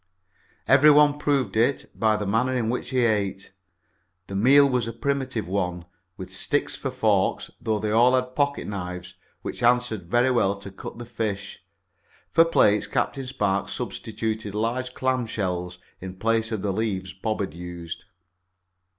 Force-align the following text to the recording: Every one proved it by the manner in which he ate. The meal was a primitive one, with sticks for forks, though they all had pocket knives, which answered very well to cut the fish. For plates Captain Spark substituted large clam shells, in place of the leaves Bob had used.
Every 0.67 0.89
one 0.89 1.19
proved 1.19 1.55
it 1.55 1.91
by 1.93 2.17
the 2.17 2.25
manner 2.25 2.55
in 2.55 2.71
which 2.71 2.89
he 2.89 3.05
ate. 3.05 3.51
The 4.25 4.35
meal 4.35 4.67
was 4.67 4.87
a 4.87 4.93
primitive 4.93 5.47
one, 5.47 5.85
with 6.17 6.33
sticks 6.33 6.75
for 6.75 6.89
forks, 6.89 7.51
though 7.61 7.77
they 7.77 7.91
all 7.91 8.15
had 8.15 8.35
pocket 8.35 8.65
knives, 8.65 9.13
which 9.43 9.61
answered 9.61 10.09
very 10.09 10.31
well 10.31 10.55
to 10.61 10.71
cut 10.71 10.97
the 10.97 11.05
fish. 11.05 11.59
For 12.31 12.43
plates 12.43 12.87
Captain 12.87 13.27
Spark 13.27 13.69
substituted 13.69 14.55
large 14.55 14.95
clam 14.95 15.27
shells, 15.27 15.77
in 15.99 16.15
place 16.15 16.51
of 16.51 16.63
the 16.63 16.73
leaves 16.73 17.13
Bob 17.13 17.39
had 17.41 17.53
used. 17.53 18.05